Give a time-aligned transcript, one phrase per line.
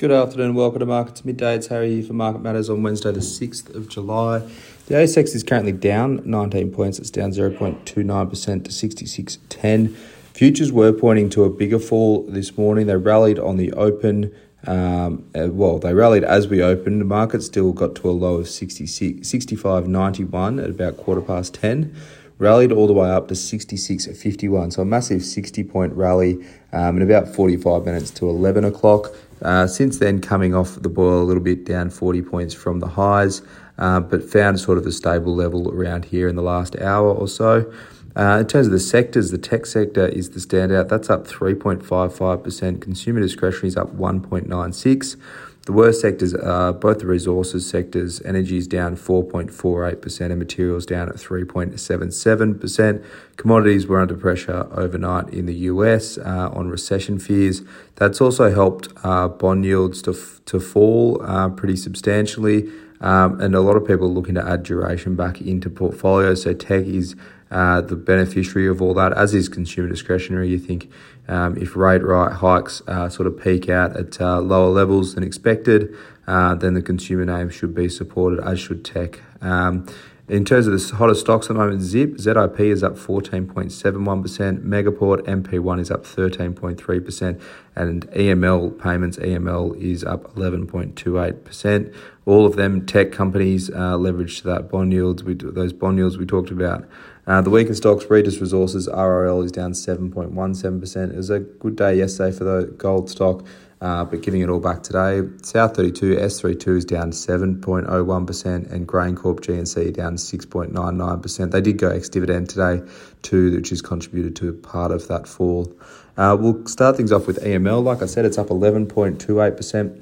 [0.00, 1.56] Good afternoon, welcome to Markets Midday.
[1.56, 4.38] It's Harry here for Market Matters on Wednesday, the 6th of July.
[4.86, 9.94] The ASX is currently down 19 points, it's down 0.29% to 66.10.
[10.32, 12.86] Futures were pointing to a bigger fall this morning.
[12.86, 14.34] They rallied on the open.
[14.66, 17.02] Um, uh, well, they rallied as we opened.
[17.02, 21.94] The market still got to a low of 66, 65.91 at about quarter past 10
[22.40, 24.72] rallied all the way up to 66.51.
[24.72, 29.14] So a massive 60 point rally um, in about 45 minutes to 11 o'clock.
[29.42, 32.88] Uh, since then, coming off the boil a little bit, down 40 points from the
[32.88, 33.42] highs,
[33.78, 37.28] uh, but found sort of a stable level around here in the last hour or
[37.28, 37.72] so.
[38.16, 40.88] Uh, in terms of the sectors, the tech sector is the standout.
[40.88, 42.80] That's up 3.55%.
[42.80, 45.16] Consumer discretionary is up 1.96.
[45.66, 48.22] The worst sectors are both the resources sectors.
[48.22, 53.04] Energy is down 4.48% and materials down at 3.77%.
[53.36, 57.60] Commodities were under pressure overnight in the US uh, on recession fears.
[57.96, 62.70] That's also helped uh, bond yields to, f- to fall uh, pretty substantially.
[63.02, 66.42] Um, and a lot of people are looking to add duration back into portfolios.
[66.42, 67.16] So tech is
[67.50, 70.48] uh, the beneficiary of all that, as is consumer discretionary.
[70.48, 70.90] You think
[71.30, 75.22] um, if rate right hikes uh, sort of peak out at uh, lower levels than
[75.22, 79.20] expected, uh, then the consumer name should be supported, as should tech.
[79.40, 79.86] Um,
[80.30, 85.22] in terms of the hottest stocks at the moment, Zip, ZIP is up 14.71%, Megaport,
[85.22, 87.40] MP1 is up 13.3%,
[87.74, 91.94] and EML payments, EML is up 11.28%.
[92.26, 96.16] All of them tech companies uh, leveraged to that bond yields, we, those bond yields
[96.16, 96.88] we talked about.
[97.30, 101.10] Uh, the weaker stocks, Regis Resources, RRL is down 7.17%.
[101.10, 103.44] It was a good day yesterday for the gold stock
[103.80, 105.22] uh, but giving it all back today.
[105.42, 111.50] South 32, S32 is down 7.01%, and GrainCorp GNC down 6.99%.
[111.50, 112.82] They did go ex dividend today,
[113.22, 115.72] too, which has contributed to part of that fall.
[116.16, 117.82] Uh, we'll start things off with EML.
[117.82, 120.00] Like I said, it's up 11.28%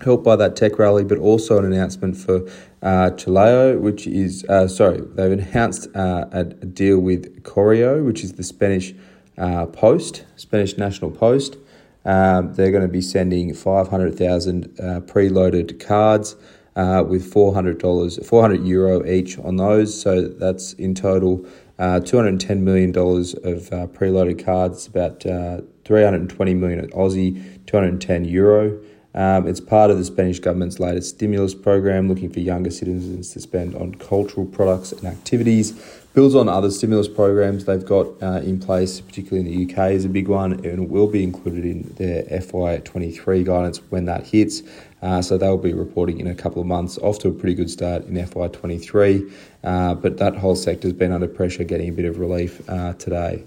[0.00, 2.46] helped by that tech rally, but also an announcement for
[2.82, 8.32] uh, Chaleo, which is, uh, sorry, they've announced uh, a, deal with Correo, which is
[8.32, 8.94] the Spanish
[9.38, 11.56] uh, Post, Spanish National Post.
[12.04, 16.36] Um, they're going to be sending 500,000 uh, preloaded cards
[16.76, 19.98] uh, with $400, 400 euro each on those.
[19.98, 21.46] So that's in total
[21.78, 28.78] uh, $210 million of preloaded cards, about uh, 320 million Aussie, 210 euro.
[29.14, 33.40] Um, it's part of the Spanish government's latest stimulus program, looking for younger citizens to
[33.40, 35.72] spend on cultural products and activities.
[36.14, 40.04] Builds on other stimulus programs they've got uh, in place, particularly in the UK, is
[40.04, 44.62] a big one, and will be included in their FY23 guidance when that hits.
[45.02, 47.68] Uh, so they'll be reporting in a couple of months, off to a pretty good
[47.68, 49.32] start in FY23.
[49.62, 53.42] Uh, but that whole sector's been under pressure, getting a bit of relief uh, today.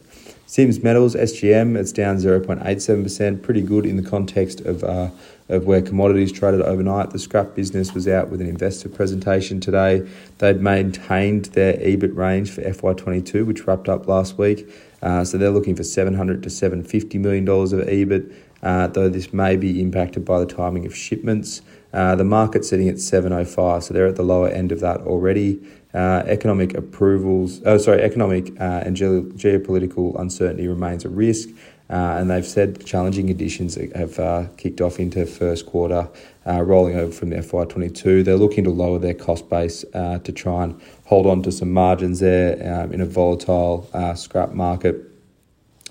[0.49, 5.09] Sims Metals, SGM, it's down 0.87%, pretty good in the context of, uh,
[5.49, 7.09] of where commodities traded overnight.
[7.09, 10.09] The scrap business was out with an investor presentation today.
[10.37, 14.73] They've maintained their EBIT range for FY22, which wrapped up last week.
[15.01, 18.33] Uh, so they're looking for 700 to 750 million dollars of EBIT,
[18.63, 21.61] uh, though this may be impacted by the timing of shipments.
[21.93, 25.59] Uh, the market's sitting at 705, so they're at the lower end of that already.
[25.93, 31.49] Uh, economic approvals, oh, sorry, economic uh, and ge- geopolitical uncertainty remains a risk.
[31.89, 36.09] Uh, and they've said challenging conditions have uh, kicked off into first quarter,
[36.45, 38.25] uh, rolling over from the FY22.
[38.25, 41.71] They're looking to lower their cost base uh, to try and hold on to some
[41.71, 45.01] margins there um, in a volatile scrap market.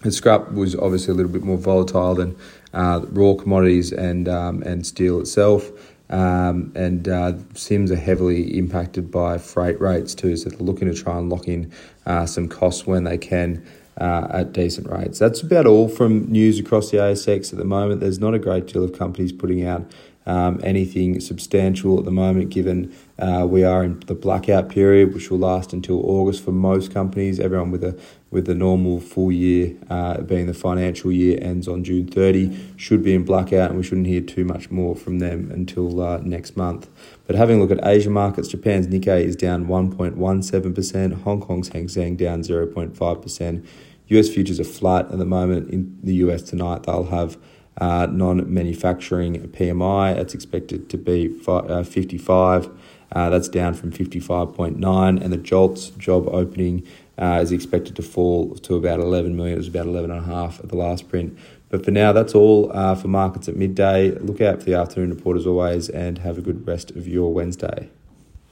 [0.03, 2.37] And scrap was obviously a little bit more volatile than
[2.77, 5.71] raw commodities and um, and steel itself.
[6.09, 10.95] Um, and uh, Sims are heavily impacted by freight rates too, so they're looking to
[10.95, 11.73] try and lock in
[12.07, 13.67] uh, some costs when they can
[14.01, 15.19] uh, at decent rates.
[15.19, 18.01] That's about all from news across the ASX at the moment.
[18.01, 19.91] There's not a great deal of companies putting out
[20.27, 25.31] um, anything substantial at the moment, given uh, we are in the blackout period, which
[25.31, 27.39] will last until August for most companies.
[27.39, 27.99] Everyone with a
[28.31, 33.03] with the normal full year uh, being the financial year ends on June 30 should
[33.03, 36.57] be in blackout, and we shouldn't hear too much more from them until uh, next
[36.57, 36.91] month.
[37.27, 41.89] But having a look at Asia markets, Japan's Nikkei is down 1.17%, Hong Kong's Hang
[41.89, 43.67] Seng down 0.5%.
[44.09, 45.71] US futures are flat at the moment.
[45.71, 47.37] In the US tonight, they'll have
[47.79, 50.15] uh, non manufacturing PMI.
[50.17, 52.71] That's expected to be uh, 55.
[53.13, 55.23] Uh, that's down from 55.9.
[55.23, 56.87] And the JOLTS job opening
[57.19, 59.55] uh, is expected to fall to about 11 million.
[59.55, 61.39] It was about 11.5 at the last print.
[61.69, 64.11] But for now, that's all uh, for markets at midday.
[64.13, 67.33] Look out for the afternoon report as always and have a good rest of your
[67.33, 67.91] Wednesday.